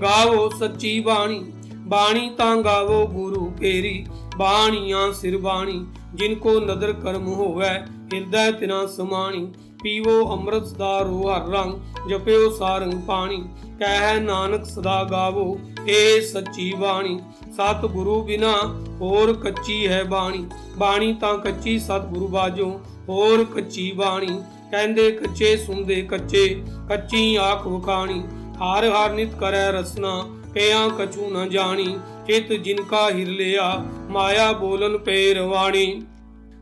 ਗਾਵੋ 0.01 0.49
ਸੱਚੀ 0.49 0.99
ਬਾਣੀ 0.99 1.45
ਬਾਣੀ 1.87 2.29
ਤਾਂ 2.29 2.55
ਗਾਵੋ 2.57 3.05
ਗੁਰੂ 3.07 3.45
ਕੇਰੀ, 3.59 4.05
ਬਾਣੀਆਂ 4.37 5.11
ਸਿਰ 5.13 5.37
ਬਾਣੀ, 5.37 5.85
ਜਿਨ 6.13 6.35
ਕੋ 6.35 6.59
ਨਦਰ 6.59 6.91
ਕਰਮ 6.93 7.27
ਹੋਵੇ 7.27 7.69
ਹਿਰਦੈ 8.13 8.51
ਤਿਨਾ 8.51 8.85
ਸਮਾਣੀ, 8.85 9.47
ਪੀਵੋ 9.83 10.33
ਅੰਮ੍ਰਿਤ 10.33 10.65
ਸਦਾ 10.65 10.99
ਰੋ 10.99 11.29
ਹਰ 11.29 11.47
ਰੰਗ, 11.47 11.73
ਜਪਿਓ 12.09 12.49
ਸਾਰੰਗ 12.49 13.01
ਪਾਣੀ, 13.07 13.43
ਕਹਿ 13.79 14.19
ਨਾਨਕ 14.19 14.65
ਸਦਾ 14.65 15.03
ਗਾਵੋ 15.03 15.59
ਏ 15.87 16.21
ਸੱਚੀ 16.21 16.73
ਬਾਣੀ। 16.73 17.19
ਸਤ 17.57 17.85
ਗੁਰੂ 17.85 18.21
ਬਿਨਾ 18.21 18.53
ਹੋਰ 19.01 19.33
ਕੱਚੀ 19.33 19.87
ਹੈ 19.87 20.03
ਬਾਣੀ। 20.03 20.45
ਬਾਣੀ 20.77 21.13
ਤਾਂ 21.13 21.37
ਕੱਚੀ 21.37 21.79
ਸਤ 21.79 22.05
ਗੁਰੂ 22.05 22.27
ਬਾਜੋ, 22.27 22.79
ਹੋਰ 23.09 23.45
ਕੱਚੀ 23.45 23.91
ਬਾਣੀ। 23.91 24.39
ਕਹਿੰਦੇ 24.71 25.11
ਕੱਚੇ 25.11 25.57
ਸੁਣਦੇ 25.57 26.01
ਕੱਚੇ, 26.01 26.63
ਕੱਚੀ 26.89 27.35
ਆਖ 27.35 27.67
ਵਖਾਣੀ। 27.67 28.23
ਹਰ 28.57 28.89
ਹਰ 28.89 29.13
ਨਿਤ 29.13 29.35
ਕਰੈ 29.35 29.71
ਰਸਨਾ, 29.71 30.27
ਕਿਆ 30.53 30.87
ਕਛੂ 30.87 31.29
ਨ 31.29 31.49
ਜਾਣੀ। 31.49 31.97
ਚਿਤ 32.27 32.53
ਜਿਨ 32.53 32.81
ਕਾ 32.81 33.09
ਹਿਰ 33.09 33.27
ਲਿਆ, 33.27 33.85
ਮਾਇਆ 34.09 34.51
ਬੋਲਨ 34.51 34.97
ਪੇ 34.97 35.33
ਰਵਾਣੀ 35.33 36.01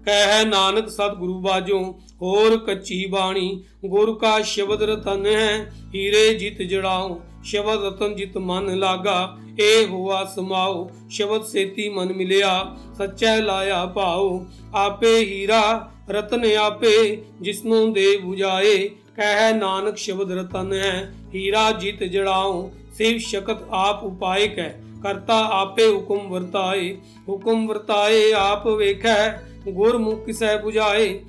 ਕਹਿ 0.05 0.45
ਨਾਨਕ 0.45 0.89
ਸਤ 0.89 1.15
ਗੁਰੂ 1.15 1.39
ਬਾਜੋ, 1.41 1.79
ਹੋਰ 2.21 2.57
ਕੱਚੀ 2.57 3.05
ਬਾਣੀ, 3.05 3.63
ਗੁਰ 3.85 4.13
ਕਾ 4.19 4.39
ਸ਼ਬਦ 4.41 4.83
ਰਤਨ 4.83 5.25
ਹੈ, 5.25 5.71
ਹੀਰੇ 5.95 6.33
ਜਿਤ 6.33 6.61
ਜੜਾਓ 6.61 7.19
ਸ਼ਬਦ 7.43 7.83
ਰਤਨ 7.83 8.15
ਜਿਤ 8.15 8.37
ਮਨ 8.37 8.77
ਲਾਗਾ 8.79 9.37
ਏ 9.59 9.85
ਹੋਆ 9.85 10.23
ਸਮਾਓ 10.25 10.89
ਸ਼ਬਦ 11.09 11.43
ਸੇਤੀ 11.43 11.87
ਮਨ 11.89 12.13
ਮਿਲਿਆ, 12.13 12.75
ਸੱਚੈ 12.97 13.35
ਲਾਇਆ 13.41 13.85
ਭਾਉ, 13.85 14.45
ਆਪੇ 14.75 15.17
ਹੀਰਾ, 15.19 15.89
ਰਤਨ 16.09 16.45
ਆਪੇ, 16.59 17.23
ਜਿਸਨੂੰ 17.41 17.93
ਦੇ 17.93 18.07
부ਜਾਏ 18.17 18.87
ਕਹਿ 19.15 19.53
ਨਾਨਕ 19.53 19.97
ਸ਼ਬਦ 19.97 20.31
ਰਤਨ 20.31 20.73
ਹੈ, 20.73 21.13
ਹੀਰਾ 21.35 21.71
ਜਿਤ 21.71 22.03
ਜੜਾਓ 22.03 22.69
ਸਿਵ 22.93 23.17
ਸ਼ਕਤ 23.17 23.63
ਆਪ 23.71 24.03
ਉਪਾਇ 24.03 24.47
ਕੈ, 24.47 24.69
ਕਰਤਾ 25.03 25.39
ਆਪੇ 25.51 25.87
ਹੁਕਮ 25.87 26.27
ਵਰਤਾਏ 26.29 26.95
ਹੁਕਮ 27.29 27.65
ਵਰਤਾਏ 27.67 28.31
ਆਪ 28.33 28.67
ਵੇਖੈ 28.67 29.17
ਗੁਰਮੁਖ 29.67 30.25
ਕਿਸੈ 30.25 30.55
부ਝਾਏ 30.57 31.19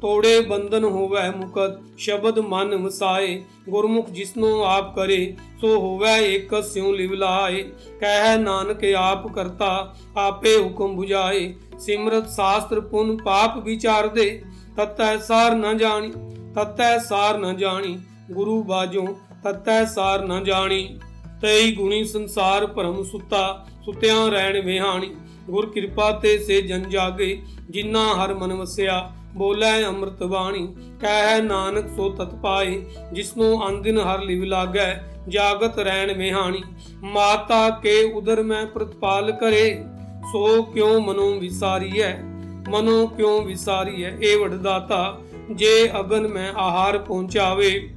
ਤੋੜੇ 0.00 0.40
ਬੰਧਨ 0.40 0.84
ਹੋਵੇ 0.84 1.20
ਮੁਕਤ, 1.30 1.78
ਸ਼ਬਦ 1.98 2.38
ਮਨ 2.38 2.74
ਵਸਾਏ, 2.76 3.42
ਗੁਰਮੁਖ 3.68 4.10
ਜਿਸਨੂੰ 4.10 4.66
ਆਪ 4.66 4.94
ਕਰੇ, 4.96 5.36
ਸੋ 5.60 5.78
ਹੋਵੇ 5.78 6.34
ਇੱਕ 6.34 6.62
ਸਿਉ 6.62 6.92
ਲਿਵ 6.92 7.12
ਲਾਏ। 7.12 7.62
ਕਹਿ 8.00 8.38
ਨਾਨਕ 8.38 8.84
ਆਪ 8.96 9.26
ਕਰਤਾ, 9.32 9.94
ਆਪੇ 10.16 10.56
ਹੁਕਮ 10.56 11.00
부ਝਾਏ 11.00 11.54
ਸਿਮਰਤ 11.78 12.30
ਸ਼ਾਸਤਰ 12.30 12.80
ਪੁਨ 12.80 13.16
ਪਾਪ 13.16 13.58
ਵਿਚਾਰਦੇ, 13.58 14.42
ਤਤੈ 14.76 15.16
ਸਾਰ 15.16 15.54
ਨ 15.54 15.78
ਜਾਣੀ, 15.78 16.12
ਤਤੈ 16.54 16.98
ਸਾਰ 16.98 17.38
ਨ 17.38 17.56
ਜਾਣੀ। 17.56 17.98
ਗੁਰੂ 18.32 18.62
ਬਾਜੋ 18.62 19.06
ਤਤੈ 19.44 19.84
ਸਾਰ 19.84 20.26
ਨ 20.26 20.44
ਜਾਣੀ, 20.44 20.98
ਤਈ 21.42 21.74
ਗੁਣੀ 21.74 22.04
ਸੰਸਾਰ 22.04 22.66
ਭਰਮ 22.66 23.02
ਸੁੱਤਾ, 23.04 23.66
ਸੁਤਿਆਂ 23.84 24.30
ਰਹਿਣ 24.30 24.64
ਵਿਹਾਣੀ। 24.64 25.14
ਗੁਰ 25.50 25.66
ਕਿਰਪਾ 25.66 26.10
ਤੇ 26.12 26.38
ਸੇ 26.38 26.62
ਜਨ 26.62 26.88
ਜਾਗੇ, 26.88 27.42
ਜਿਨ੍ਹਾਂ 27.70 28.14
ਹਰ 28.14 28.34
ਮਨ 28.34 28.52
ਵਸਿਆ, 28.52 29.10
ਬੋਲੇ 29.34 29.84
ਅੰਮ੍ਰਿਤ 29.84 30.22
ਬਾਣੀ, 30.22 30.66
ਕਹਿ 31.00 31.42
ਨਾਨਕ 31.42 31.86
ਸੋ 31.96 32.08
ਤਤ 32.10 32.34
ਪਾਏ, 32.34 32.84
ਜਿਸਨੂੰ 33.12 33.68
ਅੰਦਿਨ 33.68 33.98
ਹਰ 33.98 34.22
ਲਿਵ 34.22 34.44
ਲਾਗੈ, 34.44 35.04
ਜਾਗਤ 35.28 35.78
ਰਹਿਣ 35.78 36.12
ਵਿਹਾਣੀ। 36.12 36.62
ਮਾਤਾ 37.02 37.70
ਕੇ 37.70 38.02
ਉਦਰ 38.02 38.42
ਮੈਂ 38.42 38.66
ਪ੍ਰਤਪਾਲ 38.66 39.32
ਕਰੇ, 39.32 39.84
ਸੋ 40.32 40.62
ਕਿਉ 40.62 41.00
ਮਨੋਂ 41.00 41.40
ਵਿਸਾਰੀਐ? 41.40 42.12
ਮਨੋ 42.68 43.06
ਕਿਉ 43.06 43.40
ਵਿਸਾਰੀ 43.42 44.04
ਹੈ 44.04 44.18
ਇਹ 44.22 44.36
ਵਡਦਾਤਾ, 44.38 45.18
ਜੇ 45.52 45.90
ਅਗਨ 46.00 46.28
ਮੈਂ 46.28 46.52
ਆਹਾਰ 46.56 46.98
ਪਹੁੰਚਾਵੇ 46.98 47.90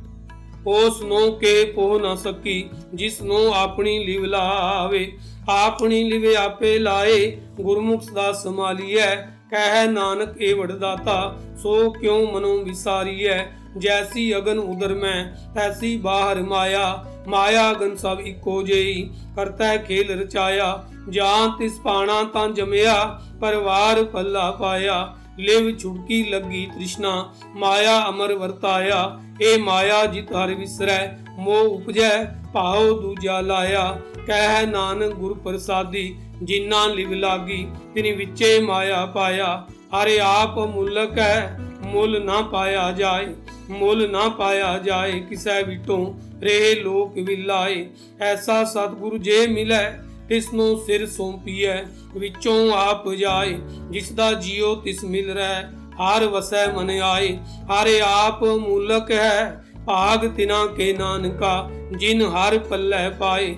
ਉਸ 0.68 1.02
ਨੂੰ 1.02 1.40
ਕੇ 1.40 1.66
ਪੋ 1.66 2.00
ਨਾ 2.00 2.16
ਸਕੀ, 2.16 2.70
ਜਿਸ 2.94 3.22
ਨੂੰ 3.22 3.56
ਆਪਣੀ 3.56 4.06
ਲਿਵ 4.06 4.26
ਲਾਵੇ। 4.26 5.18
ਆਪਣੀ 5.50 6.04
ਲਿਵ 6.04 6.36
ਆਪੇ 6.38 6.80
ਲਾਏ, 6.80 7.38
ਗੁਰਮੁਖ 7.62 8.04
ਦਾ 8.14 8.32
ਸਮਾਲੀਐ 8.32 9.16
ਕਹਿ 9.52 9.88
ਨਾਨਕ 9.88 10.42
ਇਹ 10.42 10.56
ਵਡਦਾਤਾ, 10.56 11.38
ਸੋ 11.64 11.90
ਕਿਉ 11.90 12.32
ਮਨੋ 12.32 12.58
ਵਿਸਾਰੀਐ? 12.58 13.46
ਜੈਸੀ 13.78 14.38
ਅਗਨ 14.38 14.60
ਉਦਰ 14.60 14.94
ਮੈਂ, 14.94 15.54
ਤੈਸੀ 15.54 15.98
ਬਾਹਰ 15.98 16.42
ਮਾਇਆ 16.42 17.06
ਮਾਇਆ 17.28 17.72
ਅਗਨ 17.72 17.96
ਸਭ 17.96 18.18
ਇੱਕੋ 18.26 18.62
ਜਿਹੀ, 18.62 19.10
ਕਰਤਾ 19.36 19.78
ਖੇਲ 19.78 20.22
ਰਚਾਇਆ। 20.22 20.84
ਜਾਂ 21.10 21.58
ਤਿਸ 21.60 21.80
ਪਾਣਾ 21.80 22.24
ਤਾਂ 22.24 22.50
ਜਮਿਆ, 22.50 23.22
ਪਰਵਾਰ 23.42 24.04
ਪੱਲਾ 24.04 24.52
ਪਾਇਆ। 24.52 25.16
ਲਿਵ 25.42 25.78
ਛੁੜਕੀ 25.78 26.24
ਲੱਗੀ 26.24 26.66
ਤ੍ਰਿਸ਼ਨਾ, 26.66 27.34
ਮਾਇਆ 27.56 28.10
ਅਮਰ 28.10 28.34
ਵਰਤਾਇਆ। 28.34 29.20
ਇਹ 29.42 29.60
ਮਾਇਆ 29.60 30.06
ਜਿਤ 30.06 30.32
ਹਰ 30.32 30.54
ਵਿਸਰੈ, 30.54 31.08
ਮੋਹ 31.40 31.70
ਉਪਜੈ, 31.70 32.26
ਭਾਉ 32.54 33.00
ਦੂਜਾ 33.00 33.42
ਲਾਇਆ। 33.42 34.02
ਕਹਿ 34.28 34.66
ਨਾਨਕ 34.66 35.14
ਗੁਰ 35.14 35.34
ਪ੍ਰਸਾਦੀ, 35.34 36.16
ਜਿਨ੍ਹਾਂ 36.44 36.90
ਲਿਵ 36.90 37.14
ਲਾਗੀ, 37.14 37.68
ਤਿਨੀ 37.96 38.12
ਵਿੱਚੇ 38.12 38.60
ਮਾਇਆ 38.60 39.06
ਪਾਇਆ। 39.06 39.66
ਹਰੇ 39.96 40.20
ਆਪ 40.20 40.58
ਮੁਲਕ 40.58 41.18
ਹੈ 41.18 41.60
ਮੁੱਲ 41.82 42.26
ਨਾ 42.26 42.42
ਪਾਇਆ 42.42 42.92
ਜਾਏ। 42.92 43.28
ਮੁੱਲ 43.70 44.12
ਨਾ 44.12 44.30
ਪਾਇਆ 44.30 44.78
ਜਾਏ, 44.78 45.20
ਕਿਸੈ 45.20 45.64
ਵਿਟੋਂ 45.64 46.14
ਰਹੇ 46.42 46.76
ਲੋਕ 46.76 47.18
ਵਿਲਾਏ। 47.18 47.90
ਐਸਾ 48.22 48.64
ਸਤਿਗੁਰੂ 48.64 49.18
ਜੇ 49.18 49.48
ਮਿਲੈ 49.48 49.92
ਤਿਸ 50.32 50.54
ਨੂੰ 50.54 50.78
ਸਿਰ 50.86 51.06
ਸੌਂਪੀਐ, 51.08 51.76
ਵਿੱਚੋਂ 52.18 52.72
ਆਪ 52.72 53.10
ਜਾਏ, 53.12 53.58
ਜਿਸ 53.90 54.12
ਦਾ 54.12 54.32
ਜੀਉ 54.34 54.76
ਤਿਸ 54.76 55.04
ਮਿਲ 55.04 55.32
ਰਹਿ 55.34 55.64
ਹਰ 55.96 56.26
ਵਸੈ 56.26 56.66
ਮਨ 56.68 56.90
ਆਏ। 56.90 57.34
ਹਰੇ 57.72 58.00
ਆਪ 58.02 58.44
ਮੂਲਕ 58.44 59.12
ਹੈ, 59.12 59.64
ਭਾਗ 59.88 60.28
ਤਿਨਾ 60.28 60.66
ਕੇ 60.66 60.94
ਨਾਨਕਾ, 60.94 61.70
ਜਿਨ 61.98 62.22
ਹਰ 62.22 62.58
ਪੱਲੇ 62.60 63.10
ਪਾਏ। 63.10 63.56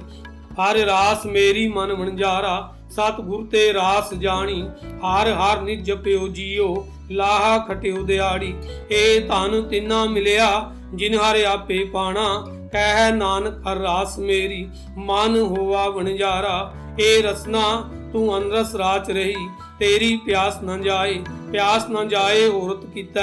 ਹਰ 0.54 0.78
ਰਾਸ 0.78 1.26
ਮੇਰੀ 1.26 1.68
ਮਨ 1.68 1.94
ਵਣਜਾਰਾ, 1.94 2.74
ਸਤਿਗੁਰ 2.90 3.46
ਤੇ 3.52 3.74
ਰਾਸ 3.74 4.14
ਜਾਣੀ। 4.14 4.62
ਹਰ 5.08 5.32
ਹਰ 5.34 5.62
ਨਿਜ 5.62 5.86
ਜਪਿਓ 5.86 6.28
ਜੀਓ, 6.28 6.88
ਲਾਹਾ 7.12 7.58
ਖਟਿਓ 7.58 8.04
ਦਿਆੜੀ 8.04 8.54
ਏ 8.92 9.20
ਧਨ 9.20 9.62
ਤਿੰਨਾ 9.62 10.06
ਮਿਲਿਆ, 10.06 10.72
ਜਿਨ 10.96 11.16
ਹਰ 11.16 11.44
ਆਪੇ 11.44 11.84
ਪਾਣਾ 11.84 12.46
ਕਹਿ 12.74 13.12
ਨਾਨਕ, 13.12 13.68
ਹਰ 13.68 13.78
ਰਾਸ 13.78 14.20
ਮੇਰੀ, 14.20 14.70
ਮਨ 14.98 15.38
ਹੋਵਾ 15.38 15.90
ਵਣਜਾਰਾ, 15.90 16.74
ਏ 17.00 17.22
ਰਸਨਾ, 17.22 17.90
ਤੂੰ 18.14 18.38
ਅੰਦਰਸ 18.38 18.76
ਰਾਚ 18.76 19.12
ਰਹੀ, 19.12 19.48
ਤੇਰੀ 19.80 20.16
ਪਿਆਸ 20.18 20.62
ਨਾ 20.64 20.78
ਜਾਏ, 20.78 21.24
ਪਿਆਸ 21.52 21.90
ਨਾ 21.90 22.04
ਜਾਏ 22.04 22.48
ਔਰਤ 22.48 22.86
ਕੀਤਾ 22.86 23.22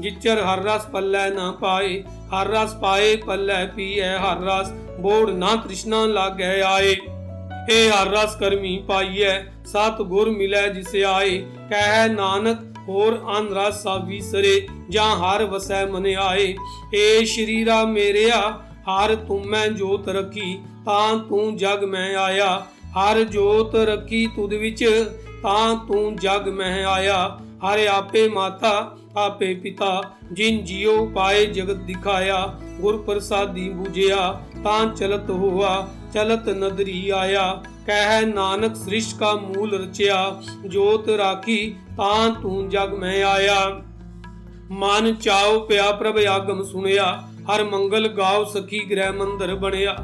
ਜਿਚਰ 0.00 0.42
ਹਰ 0.42 0.62
ਰਸ 0.62 0.86
ਪੱਲੇ 0.86 1.30
ਨਾ 1.30 1.50
ਪਾਏ, 1.50 2.02
ਹਰ 2.32 2.48
ਰਸ 2.48 2.74
ਪਾਏ 2.74 3.16
ਪੱਲੇ 3.16 3.66
ਪੀਏ 3.66 4.16
ਹਰ 4.16 4.40
ਰਸ 4.40 4.70
ਬੋੜ 5.00 5.30
ਨਾ 5.30 5.54
ਤ੍ਰਿਸ਼ਨਾ 5.56 6.04
ਲਾਗੈ 6.06 6.60
ਆਏ, 6.62 6.96
ਏ 7.70 7.88
ਹਰ 7.90 8.08
ਰਸ 8.08 8.36
ਕਰਮੀ 8.36 8.76
ਪਾਈਐ, 8.88 9.38
ਸਤ 9.66 10.02
ਗੁਰ 10.02 10.30
ਮਿਲੈ 10.30 10.66
ਜਿਸ 10.68 10.94
ਆਏ, 11.04 11.38
ਕਹਿ 11.70 12.08
ਨਾਨਕ, 12.08 12.58
ਹੋਰ 12.88 13.20
ਅਨ 13.38 13.48
ਰਸ 13.54 13.82
ਸਭ 13.82 14.04
ਵਿਸਰੇ 14.04 14.66
ਜਾਂ 14.90 15.16
ਹਰ 15.16 15.44
ਵਸੈ 15.44 15.84
ਮਨ 15.86 16.06
ਆਏ, 16.18 16.54
ਏ 16.94 17.24
ਸ਼ਰੀਰਾ 17.24 17.84
ਮੇਰਿਆ 17.84 18.40
ਹਰ 18.80 19.14
ਤੁਮੈ 19.14 19.68
ਜੋਤ 19.68 20.08
ਰਖੀ, 20.08 20.58
ਤਾਂ 20.84 21.16
ਤੂੰ 21.16 21.56
ਜਗ 21.56 21.84
ਮੈਂ 21.84 22.16
ਆਇਆ। 22.16 22.66
ਹਰ 23.00 23.24
ਜੋਤ 23.24 23.74
ਰਖੀ 23.74 24.26
ਤੁਧ 24.26 24.52
ਵਿੱਚ, 24.52 25.10
ਤਾਂ 25.42 25.74
ਤੂੰ 25.74 26.16
ਜਗ 26.16 26.48
ਮੈਂ 26.48 26.84
ਆਇਆ। 26.84 27.38
ਹਰ 27.40 27.86
ਆਪੇ 27.86 28.28
ਮਾਤਾ, 28.28 28.96
ਆਪੇ 29.16 29.54
ਪਿਤਾ, 29.54 30.02
ਜਿਨ 30.32 30.64
ਜਿਉ 30.64 31.06
ਪਾਏ 31.06 31.46
ਜਗਤ 31.46 31.76
ਦਿਖਾਇਆ। 31.76 32.54
ਗੁਰ 32.80 33.02
ਪ੍ਰਸਾਦੀ 33.02 33.68
ਬੂਝਿਆ, 33.68 34.40
ਤਾਂ 34.64 34.86
ਚਲਤ 34.86 35.30
ਹੋਆ, 35.30 35.88
ਚਲਤ 36.14 36.48
ਨਦਰੀ 36.48 37.10
ਆਇਆ। 37.10 37.62
ਕਹਿ 37.86 38.26
ਨਾਨਕ 38.26 38.76
ਸ੍ਰਿਸ਼ਟ 38.76 39.18
ਕਾ 39.18 39.34
ਮੂਲ 39.34 39.82
ਰਚਿਆ, 39.82 40.42
ਜੋਤ 40.66 41.08
ਰਾਖੀ, 41.08 41.74
ਤਾਂ 41.96 42.30
ਤੂੰ 42.30 42.68
ਜਗ 42.68 42.94
ਮੈਂ 42.94 43.24
ਆਇਆ। 43.24 43.80
ਮਨ 44.70 45.14
ਚਾਉ 45.14 45.60
ਪਿਆ 45.60 45.92
ਪ੍ਰਭ 45.92 46.18
ਆਗਮ 46.18 46.62
ਸੁਣਿਆ 46.64 47.22
ਹਰ 47.54 47.64
ਮੰਗਲ 47.64 48.08
ਗਾਉ 48.08 48.44
ਸਖੀ 48.44 48.78
ਗ੍ਰਹਿ 48.90 49.10
ਮੰਦਰ 49.10 49.54
ਬਣਿਆ। 49.54 49.96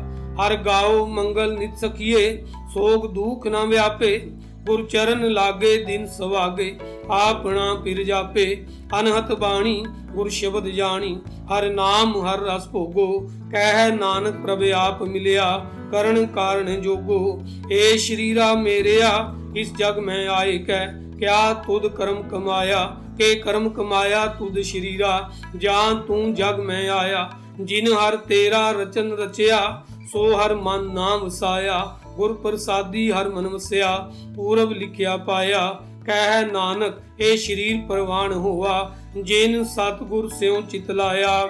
ਹਰ 0.47 0.57
ਗਾਉ 0.57 1.07
ਮੰਗਲ 1.07 1.57
ਨਿਤ 1.59 1.77
ਸਖੀਏ, 1.77 2.43
ਸੋਗ 2.75 3.07
ਦੁਖ 3.07 3.47
ਨਾ 3.47 3.65
ਵਿਆਪੇ। 3.65 4.31
ਗੁਰ 4.67 4.87
ਚਰਨ 4.87 5.33
ਲਾਗੇ 5.33 5.85
ਦਿਨ 5.85 6.07
ਸਵਾਗੇ 6.07 6.79
ਆਪਣਾ 7.11 7.75
ਪਿਰ 7.75 8.03
ਜਾਪੇ। 8.05 8.67
ਅਨਹਤ 9.01 9.33
ਬਾਣੀ, 9.33 9.85
ਗੁਰ 10.13 10.29
ਸ਼ਬਦ 10.29 10.65
ਜਾਣੀ। 10.65 11.21
ਹਰ 11.37 11.71
ਨਾਮ, 11.71 12.17
ਹਰ 12.17 12.41
ਰਸ 12.41 12.69
ਭੋਗੋ। 12.69 13.31
ਕਹਿ 13.53 13.91
ਨਾਨਕ 13.91 14.35
ਪ੍ਰਭ 14.43 14.63
ਆਪ 14.75 15.03
ਮਿਲਿਆ, 15.03 15.67
ਕਰਨ 15.93 16.27
ਕਾਰਨ 16.27 16.81
ਜੋਗੋ। 16.81 17.43
ਏ 17.73 17.97
ਸ਼ਰੀਰਾ 17.97 18.55
ਮੇਰਿਆ, 18.55 19.35
ਇਸ 19.57 19.73
ਜਗ 19.77 19.99
ਮੈਂ 19.99 20.29
ਆਏ 20.29 20.59
ਕੈ। 20.59 20.87
ਕਿਆ 21.19 21.53
ਤੁਧ 21.53 21.87
ਕਰਮ 21.87 22.23
ਕਮਾਇਆ? 22.23 22.97
ਕੇ 23.19 23.35
ਕਰਮ 23.35 23.69
ਕਮਾਇਆ 23.69 24.27
ਤੁਧ 24.27 24.61
ਸ਼ਰੀਰਾ? 24.61 25.31
ਜਾਂ 25.57 25.95
ਤੂੰ 25.95 26.35
ਜਗ 26.35 26.61
ਮੈਂ 26.61 26.91
ਆਇਆ। 26.91 27.31
ਜਿਨ 27.61 27.93
ਹਰ 27.93 28.17
ਤੇਰਾ 28.17 28.71
ਰਚਨ 28.71 29.13
ਰਚਿਆ, 29.13 29.83
ਸੋ 30.13 30.37
ਹਰ 30.37 30.55
ਮਨ 30.55 30.95
ਨਾਮ 30.95 31.21
ਵਸਾਇਆ। 31.21 31.97
ਗੁਰ 32.17 32.33
ਪ੍ਰਸਾਦੀ 32.33 33.13
ਹਰ 33.13 33.29
ਮਨ 33.29 33.47
ਵਸਿਆ, 33.47 34.13
ਪੂਰਬ 34.37 34.73
ਲਿਖਿਆ 34.73 35.17
ਪਾਇਆ। 35.17 35.79
ਕਹਿ 36.07 36.53
ਨਾਨਕ 36.53 36.95
ਇਹ 37.21 37.37
ਸ਼ਰੀਰ 37.37 37.81
ਪ੍ਰਵਾਨ 37.89 38.33
ਹੋਆ, 38.33 38.93
ਜਿਨ 39.23 39.65
ਸਤਗੁਰ 39.65 40.29
ਸਿਉ 40.29 40.61
ਚਿਤ 40.61 40.91
ਲਾਇਆ। 40.91 41.49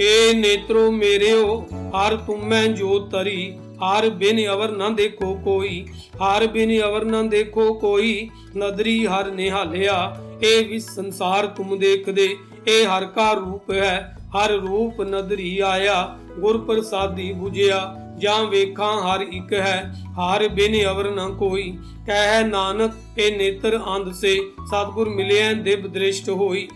ਏ 0.00 0.32
ਨੇਤਰੋ 0.34 0.90
ਮੇਰਿਓ, 0.90 1.66
ਹਰ 1.88 2.16
ਤੁਮੈ 2.16 2.66
ਜੋ 2.66 2.98
ਤਰੀ 2.98 3.58
ਹਰ 3.82 4.08
ਬਿਨ 4.10 4.46
ਅਵਰ 4.52 4.70
ਨਾ 4.70 4.88
ਦੇਖੋ 4.88 5.34
ਕੋਈ, 5.34 5.84
ਹਰ 6.22 6.46
ਬਿਨ 6.46 6.80
ਅਵਰ 6.82 7.04
ਨਾ 7.04 7.22
ਦੇਖੋ 7.22 7.72
ਕੋਈ, 7.74 8.28
ਨਦਰੀ 8.56 9.06
ਹਰ 9.06 9.30
ਨਿਹਾਲਿਆ, 9.30 10.16
ਇਹ 10.42 10.64
ਵੀ 10.68 10.78
ਸੰਸਾਰ 10.78 11.46
ਤੁਮ 11.46 11.78
ਦੇਖਦੇ, 11.78 12.36
ਇਹ 12.68 12.86
ਹਰ 12.86 13.04
ਕਾ 13.04 13.32
ਰੂਪ 13.32 13.70
ਹੈ, 13.72 14.16
ਹਰ 14.36 14.50
ਰੂਪ 14.50 15.00
ਨਦਰੀ 15.02 15.58
ਆਇਆ, 15.58 16.16
ਗੁਰ 16.38 16.58
ਪ੍ਰਸਾਦੀ 16.58 17.32
부ਝਿਆ 17.32 17.98
ਜਾਂ 18.18 18.44
ਵੇਖਾਂ 18.44 18.92
ਹਰ 19.02 19.20
ਇੱਕ 19.20 19.52
ਹੈ, 19.52 19.94
ਹਰ 20.18 20.48
ਬਿਨ 20.48 20.74
ਅਵਰ 20.90 21.10
ਨਾ 21.10 21.28
ਕੋਈ, 21.28 21.70
ਕਹਿ 22.06 22.44
ਨਾਨਕ 22.44 23.18
ਇਹ 23.18 23.36
ਨੇਤਰ 23.38 23.78
ਅੰਧ 23.96 24.12
ਸੇ, 24.12 24.36
ਸਤਗੁਰ 24.66 25.08
ਮਿਲਿਆ 25.08 25.52
ਦਿਵ 25.52 25.88
ਦ੍ਰਿਸ਼ਟ 25.88 26.28
ਹੋਈ 26.28 26.68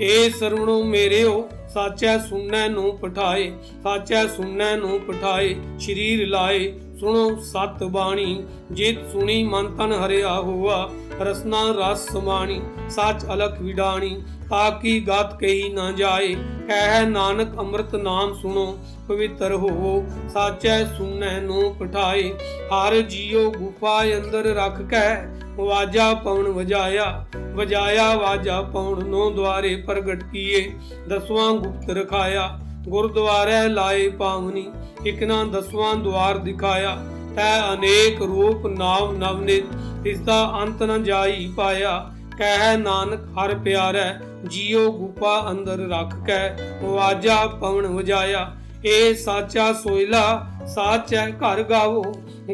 ਏ 0.00 0.28
ਸਰਵਣੋ 0.30 0.82
ਮੇਰਿਓ 0.82 1.48
ਸਾਚੈ 1.78 2.16
ਸੁਣਨੈ 2.18 2.68
ਨੂੰ 2.68 2.96
ਪਠਾਏ 2.98 3.50
ਸਾਚੈ 3.82 4.26
ਸੁਣਨੈ 4.26 4.74
ਨੂੰ 4.76 4.98
ਪਠਾਏ 5.00 5.54
ਸ਼ਰੀਰ 5.78 6.26
ਲਾਏ 6.26 6.72
ਸੁਣੋ 7.00 7.36
ਸਤ 7.36 7.82
ਬਾਣੀ, 7.84 8.44
ਜਿਤ 8.72 8.98
ਸੁਣੀ 9.12 9.42
ਮਨ 9.44 9.76
ਤਨ 9.76 9.92
ਹਰਿਆ 9.92 10.40
ਹੋਆ, 10.40 10.90
ਰਸਨਾ 11.20 11.62
ਰਸ 11.70 12.08
ਸਮਾਣੀ, 12.12 12.60
ਸੱਚ 12.90 13.24
ਅਲਖ 13.34 13.60
ਵਿਡਾਣੀ 13.62 14.22
ਤਾਕੀ 14.50 15.00
ਗਤ 15.00 15.38
ਕਹੀ 15.40 15.68
ਨਾ 15.68 15.92
ਜਾਏ, 15.92 16.34
ਕਹਿ 16.68 17.06
ਨਾਨਕ 17.06 17.58
ਅੰਮ੍ਰਿਤ 17.58 17.94
ਨਾਮ 17.94 18.34
ਸੁਣੋ, 18.34 18.78
ਪਵਿੱਤਰ 19.08 19.52
ਹੋਵੋ, 19.52 20.04
ਸਾਚੈ 20.28 20.84
ਸੁਣੈ 20.84 21.40
ਨੂੰ 21.40 21.74
ਪਠਾਏ, 21.74 22.32
ਹਰ 22.64 23.00
ਜੀਉ 23.00 23.50
ਗੁਫਾ 23.50 24.02
ਅੰਦਰ 24.04 24.54
ਰੱਖ 24.54 24.82
ਕੇ, 24.82 25.38
ਵਾਜਾ 25.56 26.14
ਪਵਨ 26.14 26.48
ਵਜਾਇਆ 26.48 27.26
ਵਜਾਇਆ 27.54 28.14
ਵਾਜਾ 28.16 28.62
ਪਵਨ 28.62 29.08
ਨੋ 29.08 29.30
ਦਵਾਰੇ 29.30 29.76
ਪ੍ਰਗਟ 29.76 30.22
ਕੀਏ, 30.22 30.72
ਦਸਵਾਂ 31.08 31.52
ਗੁਪਤ 31.52 31.90
ਰਖਾਇਆ 31.90 32.60
ਗੁਰਦੁਆਰੇ 32.88 33.68
ਲਾਏ 33.68 34.08
ਪਾਵਨੀ 34.08 34.66
ਇਕ 35.06 35.22
ਨਾ 35.22 35.42
ਦਸਵਾਂ 35.44 35.94
ਦਵਾਰ 35.94 36.38
ਦਿਖਾਇਆ, 36.38 36.96
ਤੈ 37.36 37.50
ਅਨੇਕ 37.72 38.22
ਰੂਪ 38.22 38.66
ਨਾਮ 38.66 39.16
ਨਵਨਿਤ 39.16 40.06
ਇਸ 40.06 40.20
ਦਾ 40.20 40.44
ਅੰਤ 40.62 40.82
ਨ 40.82 41.02
ਜਾਈ 41.04 41.52
ਪਾਇਆ। 41.56 41.98
ਕਹਿ 42.38 42.76
ਨਾਨਕ, 42.76 43.20
ਹਰ 43.38 43.54
ਪਿਆਰੈ, 43.54 44.12
ਜੀਉ 44.46 44.90
ਗੁਪਾ 44.92 45.40
ਅੰਦਰ 45.50 45.78
ਰੱਖ 45.90 46.14
ਕੇ 46.26 46.86
ਵਾਜਾ 46.86 47.46
ਪਵਨ 47.60 47.86
ਵਜਾਇਆ। 47.86 48.50
ਏ 48.84 49.14
ਸਾਚਾ 49.14 49.72
ਸੋਇਲਾ, 49.72 50.46
ਸਾਚੈ 50.74 51.26
ਘਰ 51.32 51.62
ਗਾਵੋ। 51.62 52.02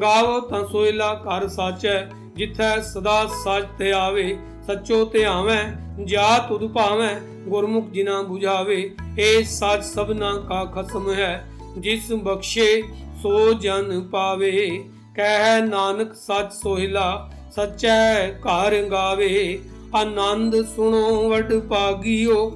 ਗਾਵੋ 0.03 0.38
ਤਾਂ 0.41 0.64
ਸੋਇਲਾ, 0.64 1.12
ਘਰ 1.14 1.47
ਸਾਚੈ, 1.49 2.00
ਜਿੱਥੈ 2.37 2.81
ਸਦਾ 2.83 3.25
ਸੱਚ 3.45 3.67
ਤੇ 3.79 3.93
ਆਵੇ। 3.93 4.37
ਸੱਚੋ 4.66 5.04
ਧਿਆਵੈ 5.04 5.62
ਜਾ 6.04 6.38
ਤੁਧ 6.38 6.66
ਭਾਵੈ, 6.66 7.21
ਗੁਰਮੁਖ 7.49 7.90
ਜਿਨਾ 7.90 8.21
부ਝਾਵੇ 8.21 8.94
ਏ 9.18 9.42
ਸੱਚ 9.42 9.85
ਸਭਨਾ 9.85 10.33
ਕਾ 10.49 10.64
ਖਸਮ 10.64 11.12
ਹੈ, 11.12 11.49
ਜਿਸ 11.78 12.12
ਬਖਸ਼ੇ 12.12 12.83
ਸੋ 13.23 13.52
ਜਨ 13.52 14.00
ਪਾਵੇ। 14.12 14.85
ਕਹਿ 15.16 15.61
ਨਾਨਕ 15.66 16.14
ਸੱਚ 16.14 16.52
ਸੋਹਿਲਾ, 16.52 17.30
ਸੱਚੈ 17.54 18.30
ਘਰ 18.33 18.83
ਗਾਵੇ। 18.83 19.61
ਆਨੰਦ 19.94 20.61
ਸੁਣੋ 20.76 21.28
ਵਡ 21.28 21.52
ਪਾਗਿਓ 21.61 22.50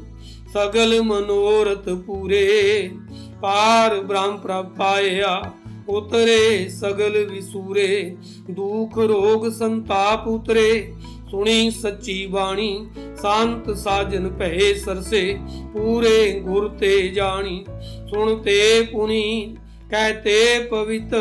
ਸਗਲ 0.54 1.02
ਮਨੋਰਥ 1.02 1.88
ਪੂਰੇ। 2.06 2.90
ਪਾਰ 3.42 4.00
ਬ੍ਰਹਮ 4.00 4.36
ਪ੍ਰਭ 4.36 4.68
ਪਾਇਆ, 4.68 5.42
ਉਤਰੇ 5.88 6.68
ਸਗਲ 6.68 7.24
ਵਿਸੂਰੇ। 7.24 8.16
ਦੁਖ 8.50 8.98
ਰੋਗ 8.98 9.48
ਸੰਤਾਪ 9.48 10.26
ਉਤਰੇ 10.28 10.92
ਸੁਣੀ 11.30 11.70
ਸੱਚੀ 11.70 12.26
ਬਾਣੀ, 12.26 12.86
ਸੰਤ 13.22 13.76
ਸਾਜਨ 13.76 14.28
ਭਏ 14.28 14.74
ਸਰਸੇ, 14.74 15.38
ਪੂਰੇ 15.72 16.40
ਗੁਰ 16.40 16.68
ਤੇ 16.68 17.08
ਜਾਣੀ। 17.08 17.64
ਸੁਣ 18.10 18.42
ਤੇ 18.42 18.86
ਪੁਨੀ 18.92 19.56
ਕਹਤੇ 19.90 20.66
ਪਵਿੱਤ, 20.70 21.14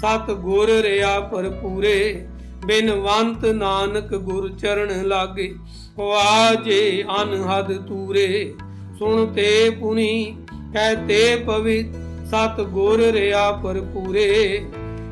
ਸਤ 0.00 0.30
ਗੁਰ 0.30 0.70
ਰਿਆ 0.70 1.20
ਭਰਪੂਰੇ। 1.20 2.26
ਬਿਨਵੰਤ 2.66 3.44
ਨਾਨਕ 3.44 4.14
ਗੁਰ 4.14 4.52
ਚਰਨ 4.52 5.08
ਲਾਗੇ 5.08 5.54
ਵਾਜੇ 5.98 7.04
ਅਨਹਦ 7.22 7.86
ਤੂਰੇ। 7.86 8.54
ਸੁਣ 8.98 9.26
ਤੇ 9.26 9.70
ਪੁਨੀ 9.80 10.36
ਕਹਤੇ 10.74 11.36
ਪਵਿੱਤ, 11.36 11.88
ਸਤ 12.26 12.60
ਗੁਰ 12.60 13.00
ਰਿਆ 13.00 13.52
ਭਰਪੂਰੇ। 13.52 14.62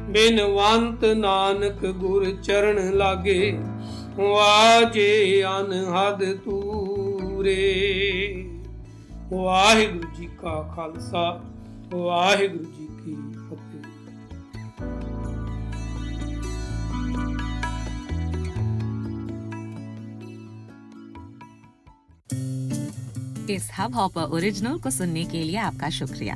ਬਿਨਵੰਤ 0.08 1.04
ਨਾਨਕ 1.04 1.86
ਗੁਰ 1.86 2.36
ਚਰਨ 2.42 2.96
ਲਾਗੇ। 2.96 3.58
ਵਾਜੇ 4.19 5.43
ਅਨਹਦ 5.43 6.23
ਤੂਰੇ 6.35 7.55
ਵਾਹਿਗੁਰੂ 9.33 10.09
ਜੀ 10.17 10.29
ਕਾ 10.41 10.61
ਖਾਲਸਾ 10.75 11.23
ਵਾਹਿਗੁਰੂ 11.93 12.63
ਜੀ 12.63 12.87
ਕੀ 13.03 13.15
ਫਤਿਹ 13.49 13.83
इस 23.49 23.69
हब 23.77 23.95
हॉपर 23.95 24.31
ओरिजिनल 24.31 24.77
को 24.79 24.89
सुनने 24.89 25.23
के 25.25 25.43
लिए 25.43 25.57
आपका 25.59 25.89
शुक्रिया 25.89 26.35